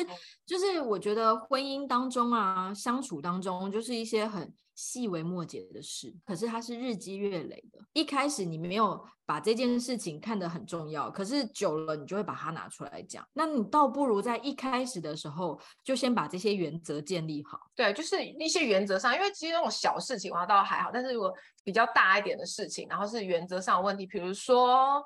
[0.47, 4.53] 就是我觉得婚姻当中啊，相处当中就是一些很。
[4.75, 7.79] 细微末节的事，可是它是日积月累的。
[7.93, 13.27] 一开始你没有把这件事情看得很重要，可是久了你就会把它拿出来讲。
[13.33, 17.61] 那你倒不如在一开始的时候就先把这些原则建立好。
[17.75, 21.33] 对，就是一些原则上，因为其实那种小事情的话倒还好，但是如果
[21.63, 25.05] 比较大一点的事情，然后是原则上的问题，比如说。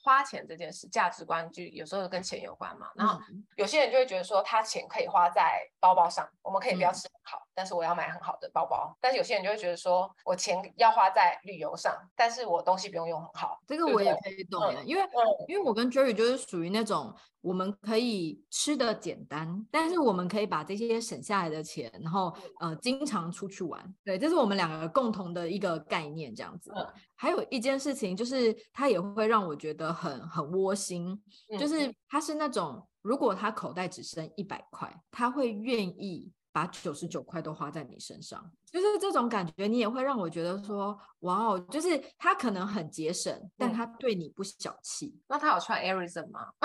[0.00, 2.86] 花钱这件事，价值观就有时候跟钱有关嘛。
[2.94, 3.20] 然后
[3.56, 8.96] 有些人就会觉得说，他钱可以花在包包上，我们可以不要吃很好，嗯、但是我要买很好的包包。
[9.00, 13.58] 但是有些人就会觉得说，我钱要花在旅游上，但是我东西不用用很好。
[13.66, 15.18] 这个我也可以懂，嗯、因为、嗯、
[15.48, 17.12] 因为我跟 Jerry 就是属于那种。
[17.40, 23.80] 我们可以吃的简单，但是我们可以把这些省下来的钱，然后呃，经常出去玩。
[24.04, 26.72] 对，这是我们两个共同的一个概念，这样子。
[26.74, 31.16] 嗯、还有一件事情，就是他也会让我觉得很很窝心，
[31.52, 38.50] 嗯、就是他是那种，如果他口袋只剩一百块，他会愿意把九十九块都花在你身上。
[38.70, 45.18] 就是这种感觉，你也会让我觉得说，哇哦，就是他可能很节省，嗯、但他对你不小气。
[45.28, 46.48] 那他有穿 Aritzon 吗？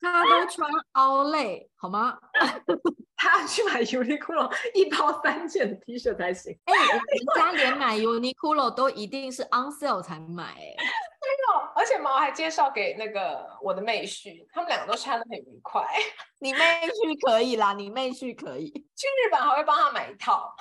[0.00, 2.16] 他都穿 Olay 好吗？
[3.16, 6.58] 他去买 Uniqlo 一包三件的 T 恤才行。
[6.64, 10.76] 哎、欸，人家连买 Uniqlo 都一定是 on sale 才买、欸，
[11.20, 11.72] 哎，真的。
[11.76, 15.86] 而且毛还介绍给那个我的妹婿，他们两个都穿的很愉快。
[16.40, 18.70] 你妹婿可以啦，你妹婿可以。
[18.70, 20.54] 去日本还会帮他买一套，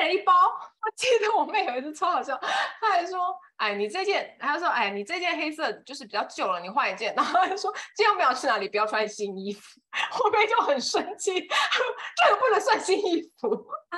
[0.00, 0.32] 一人一包。
[0.32, 2.38] 我记得我妹有一次超好笑，
[2.80, 3.34] 她还说。
[3.58, 7.12] 哎，你这件，他就说，哎，你这件黑色就是比较旧了，你换一件。
[7.18, 8.68] 然后她就说，今天我们要去哪里？
[8.68, 9.80] 不要穿新衣服。
[10.22, 13.48] 我妹就很生气，这个不能算新衣服。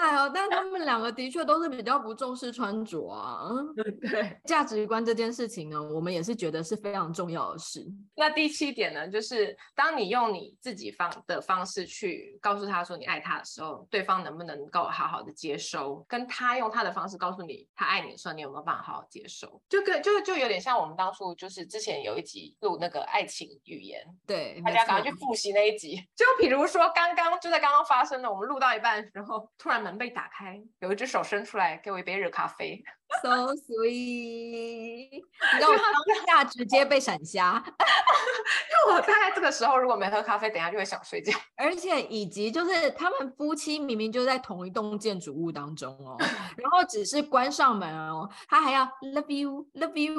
[0.01, 3.51] 哎呦，但他们两个的确都是比较不重视穿着啊。
[3.77, 7.87] 对 对，价值观这件事情呢，我们也是觉得是非常重要的事。
[8.17, 16.05] 那第七点呢，就是当你用你自己方的方式去告诉他说你爱他的时候，对方能不能够好好的接收？
[16.09, 19.61] 跟他用他的方式告诉你他爱你的时候，你有没有办法好好接收？
[19.69, 25.97] 就跟就就有点像我们当初就是之前有一集录那个爱情语言，对，大家赶快去复习那一集。
[26.17, 32.83] 就比如说刚刚就在刚刚发生的，我们录到一半的时候，突然门被打开，有一只手伸出来给我一杯热咖啡。
[33.23, 35.25] So sweet，
[35.59, 37.63] 然后当下直接被闪瞎。
[37.67, 41.37] 因为我大概这个时候如果没喝咖啡，等下就会想睡觉。
[41.57, 46.17] 而且以及就是他们夫妻明明就在同一栋建筑物当中哦，
[46.57, 50.17] 然后只是关上门哦，他还要 love you love you，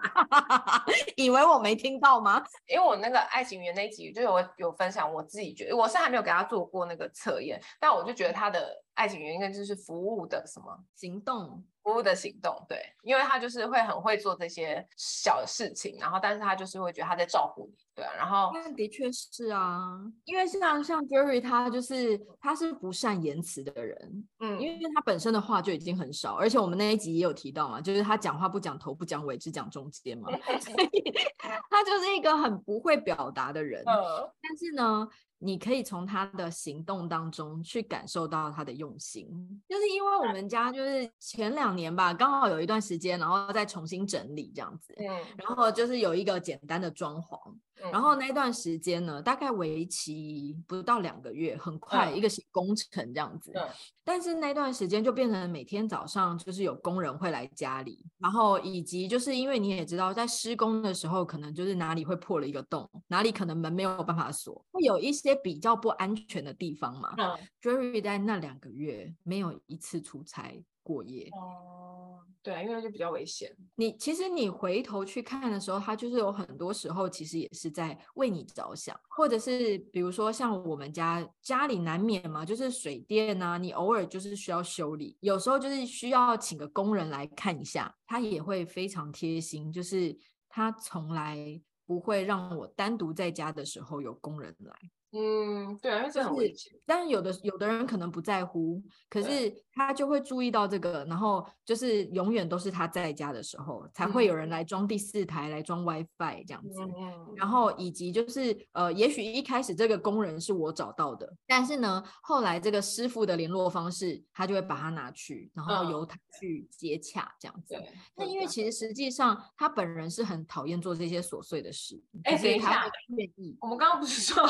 [1.16, 2.42] 以为我没听到吗？
[2.66, 8.82] 因为我那个爱情语那一集就有有分享，我自己觉得我是还没有给他做过那个测验，但我就觉得他的。
[8.94, 31.12] 爱情语言应该就是服务的什么行动，服务的行动，对，因为他就是会很会做这些小事情，然后但是他就是会觉得他在照顾你，对啊，然后那的确是啊，因为像像 Jerry 他就是他是不善言辞的人，嗯，因为他本身的话就已经很少，而且我们那一集也有提到嘛，就是他讲话不讲头不讲尾，只讲中间嘛， 所以
[31.70, 35.08] 他就是一个很不会表达的人，嗯，但是呢。
[35.42, 39.26] 你可以从他的行动当中去感受到他的用心，
[39.66, 45.06] 就是因为我们家就是前两年吧，刚好有一段时间，然后再重新整理这样子，嗯，
[45.38, 47.38] 然后就是有一个简单的装潢，
[47.82, 53.50] 嗯、然后那段时间呢，大概为期不到两个月，很快一个工程这样子。
[53.54, 53.66] 嗯、
[54.04, 67.14] 但是那段时间就变成每天早上就是有工人会来家里，然后以及就是因为你也知道，在施工的时候，可能就是哪里会破了一个洞，哪里可能门没有办法锁，会有一些比较不安全的地方嘛。
[67.18, 71.28] 嗯、Jerry 在那两个月没有一次出差过夜。
[71.32, 73.54] 哦，对啊，因为就比较危险。
[73.76, 90.16] 你其实你回头去看的时候，他就是有很多时候其实也是在为你着想，或者是比如说像我们家家里难免嘛，就是水电啊，你偶尔就是需要修理，有时候就是需要请个工人来看一下，他也会非常贴心，就是
[90.48, 94.74] 他从来不会让我单独在家的时候有工人来。
[95.12, 96.72] 嗯，对啊，因为这很危险。
[96.86, 106.80] 但是有的有的人可能不在乎，可是他就会注意到这个，然后就是永远都是他在家的时候，才会有人来装第四台，来装 WiFi 这样子。
[106.80, 117.74] 嗯，然后以及就是呃，也许一开始这个工人是我找到的，但是呢，后来这个师傅的联络方式，他就会把它拿去，然后由他去接洽这样子。
[117.74, 117.92] 对。
[118.14, 122.00] 那因为其实实际上他本人是很讨厌做这些琐碎的事。
[122.22, 123.56] 哎，等一下，愿意。
[123.60, 124.48] 我们刚刚不是说？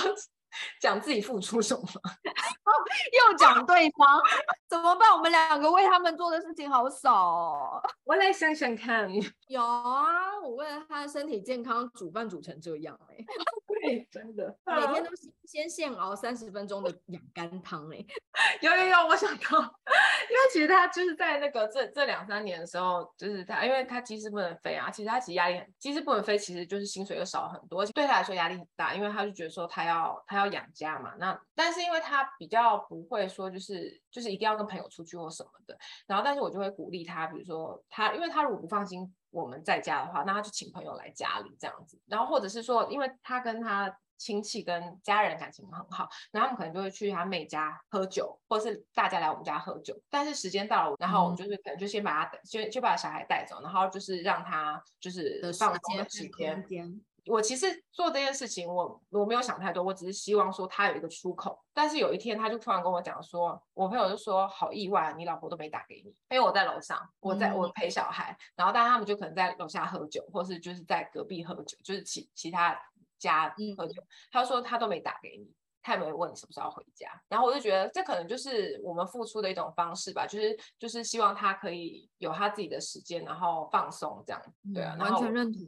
[0.81, 1.83] 讲自己付出什么，
[3.31, 4.21] 又讲对方
[4.69, 5.13] 怎么办？
[5.13, 7.83] 我们两个为他们做的事情好少哦。
[8.05, 9.09] 我来想想看，
[9.49, 13.25] 有啊，我为了他的身体健康煮饭煮成这样哎、欸，
[13.83, 15.11] 对，真的， 每天都
[15.45, 18.05] 先现熬三十分钟的养肝汤 哎。
[18.63, 30.41] 有有有，我想到，因为其实他就是在那个这这两三年的时候，就是他，因为他机师不能飞啊，其实他其实压力很，机师不能飞，其实就是薪水又少很多，对他来说压力很大，因为他就觉得说他要他。
[30.41, 56.63] 要养家嘛，那但是因为他比较不会说，就是就是一定要跟朋友出去或什么的，然后但是我就会鼓励他，比如说他，因为他如果不放心我们在家的话，那他就请朋友来家里这样子，然后或者是说，因为他跟他亲戚跟家人感情很好，然后他们可能就会去他妹家喝酒，或者是大家来我们家喝酒，但是时间到了，然后我们就是可能就先把他先就把小孩带走，然后就是让他就是放松的时间。
[57.27, 61.59] 我其实做这件事情我，我我没有想太多，我只是希望说他有一个出口。
[61.73, 72.79] 但是有一天，他就突然跟我讲说，我朋友就说好意外，你老婆都没打给你，因为我在楼上，我在我陪小孩，然后但他们就可能在楼下喝酒，或是就是在隔壁喝酒，就是其其他
[73.19, 74.03] 家喝酒。
[74.31, 75.51] 他说他都没打给你。
[75.83, 84.43] 他也没有问你什么时候回家，然后我就觉得这可能就是我们付出的一种方式吧，就是就是希望他可以有他自己的时间，然后放松这样，
[84.75, 85.63] 对啊，嗯、完全认同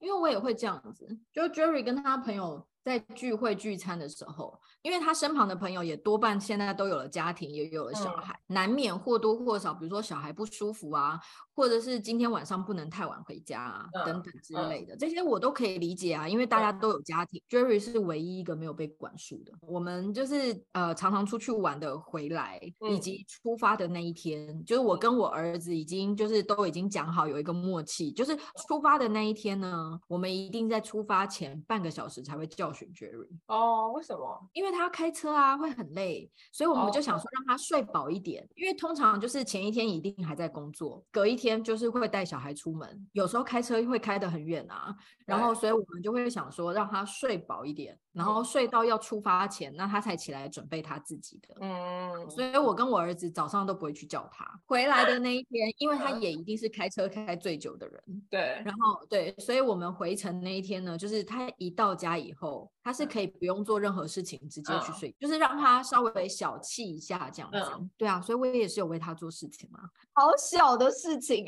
[0.00, 2.66] 因为我也会这样子，就 Jerry 跟他朋友。
[2.82, 11.20] 在聚会聚餐的时候，因为他身旁的朋友也多半现在都有了家庭，也有了小孩，嗯、难免或多或少，比如说小孩不舒服啊，
[11.54, 17.38] 或者是今天晚上不能太晚回家啊，嗯、等等之类的，嗯、这些我都可以理解啊，因为大家都有家庭。
[17.38, 19.52] 嗯、Jerry 是唯一一个没有被管束的。
[19.60, 28.34] 我们就是呃常常出去玩的回来，嗯、以及出发的那一天，就是我跟我儿子已经就是都已经讲好有一个默契，就是
[28.66, 32.69] 出发的那一天呢，我们一定在出发前半个小时才会叫。
[32.72, 34.48] 选 Jerry 哦，为什么？
[34.52, 38.42] 因为他要开车啊，会很累，所以我们就想说让他睡饱一点。
[38.42, 38.50] Oh.
[38.56, 44.94] 因为通常就是前一天一定还在工作，隔一天就是会带小孩出门，有时候开车会开得很远啊。
[45.24, 51.54] 然后，所以我们就会想说让他睡饱一点，然后睡到要出发前，那他才起来准备他自己的。
[51.60, 54.44] 嗯，所以我跟我儿子早上都不会去叫他。
[54.66, 58.02] 回来的那一天，因为他也一定是开车开最久的人。
[58.28, 62.59] 对，然后对，所以我们回程那一天呢，就是他一到家以后。
[62.82, 67.58] 他是可以不用做任何事情，直接去睡，嗯、就是让他稍微小憩一下这样子。
[67.74, 69.80] 嗯、对啊，所以我也是有为他做事情嘛，
[70.14, 71.46] 好小的事情。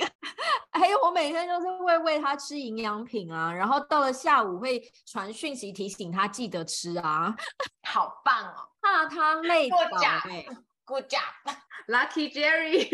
[0.72, 7.34] 还 有我每天就是会喂他吃营养品啊，然后到了下午会传讯息提醒他记得吃啊。
[7.86, 9.76] 好棒哦，怕他累倒。
[10.84, 12.88] Good job，Lucky Jerry。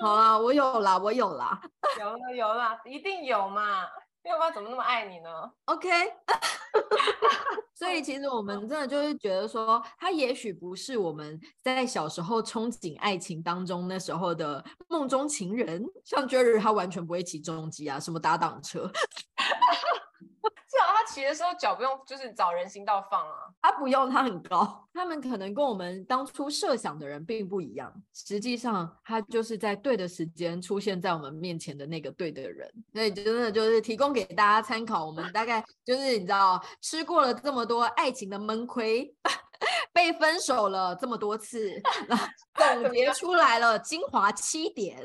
[0.00, 1.60] 好啊，我有啦，我有啦，
[2.00, 3.82] 有了有了，一定有嘛。
[4.24, 5.28] 要不然怎么那么爱你呢
[5.66, 5.88] ？OK，
[7.74, 18.90] 所以其实我们真的就是觉得说，他也许不是我们在小时候憧憬爱情当中那时候的梦中情人，像 Jerry 他完全不会骑重机啊，什么打挡车。
[20.68, 23.36] 至少他骑的时候脚不用，就是找人行道放啊。
[23.62, 24.86] 他不用，他很高。
[24.92, 27.92] 他们可能跟我们当初设想的人并不一样。
[28.12, 32.70] 实际上，他就是在对的时间出现在我们面前的那个对的人。
[32.92, 35.04] 所以真的就是提供给大家参考。
[35.06, 39.14] 我们大概 就是你知道，吃过了这么多爱情的闷亏，
[39.92, 41.70] 被分手了这么多次，
[42.54, 44.98] 总结出来了精华七点。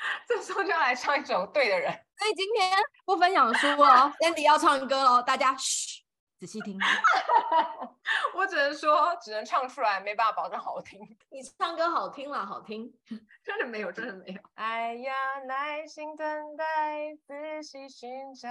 [0.28, 1.90] 这时候就要来唱一首《对的人》。
[2.18, 2.70] 所以今天
[3.04, 6.02] 不分享书哦，Sandy 要唱歌哦，大家嘘，
[6.38, 6.78] 仔细听。
[8.34, 11.00] 我只能说，只能唱出来，没办法保证好听。
[11.30, 12.92] 你唱歌好听啦，好听，
[13.44, 14.40] 真的没有，真的没有。
[14.54, 15.12] 哎呀，
[15.46, 18.48] 耐心等待，仔细寻找，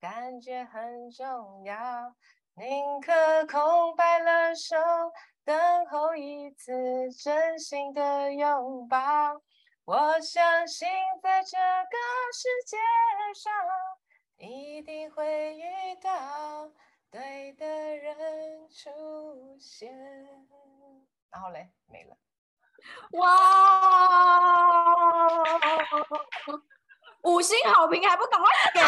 [0.00, 1.76] 感觉很重要。
[2.54, 4.76] 宁可空白了手，
[5.44, 6.72] 等候一次
[7.12, 9.40] 真心的拥抱。
[9.90, 10.86] 我相信
[11.20, 11.96] 在这个
[12.32, 12.76] 世界
[13.34, 13.52] 上，
[14.38, 15.64] 一定会遇
[16.00, 16.70] 到
[17.10, 18.16] 对的人
[18.68, 18.88] 出
[19.58, 19.92] 现。
[21.28, 22.16] 然后嘞，没了。
[23.14, 23.28] 哇！
[27.24, 28.80] 五星好评还不赶快给？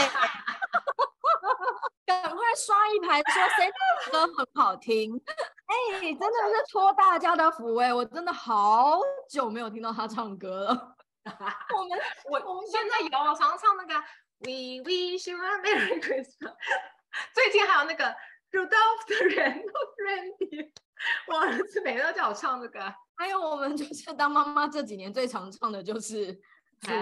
[2.07, 3.73] 赶快刷一排，说 Sandy
[4.13, 5.21] 歌很好听。
[5.67, 10.92] 哎、欸，真的是托大家的福哎、欸，我真的好久没有听到他唱歌了。
[11.77, 11.99] 我们
[12.31, 13.95] 我我们现在有，我常常唱那个
[14.41, 16.55] We Wish You a Merry Christmas。
[17.35, 18.05] 最近还有那个
[18.51, 20.73] Rudolph the Reindeer，
[21.29, 22.95] 我儿子每天都叫我唱这个。
[23.17, 26.41] 还有我们就是当妈妈这几年最常唱的就是。
[26.85, 26.93] 对，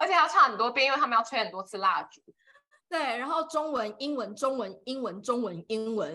[0.00, 2.20] 而且要唱很多遍，因为他们要吹很多次蜡烛。
[2.88, 6.12] 对，然后中文、英文、中文、英文、中文、英文，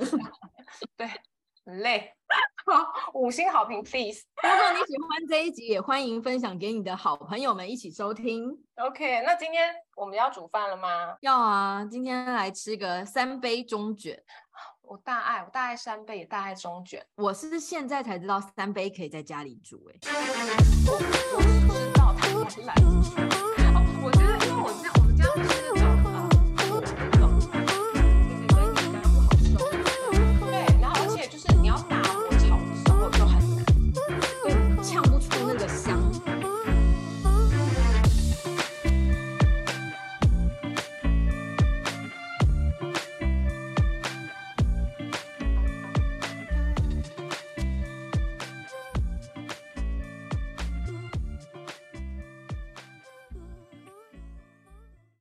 [0.98, 1.08] 对，
[1.66, 2.14] 很累。
[2.66, 4.22] 好， 五星好评，please。
[4.44, 8.50] 如果你喜欢这一集，也欢迎分享给你的好朋友们一起收听。
[8.76, 11.16] OK，那今天我们要煮饭了吗？
[11.22, 14.22] 要啊，今天来吃个三杯中卷。
[14.82, 17.06] 我大爱，我大爱三杯，也大爱中卷。
[17.16, 20.00] 我是现在才知道三杯可以在家里煮、哎。
[20.88, 23.59] 我知道，他来。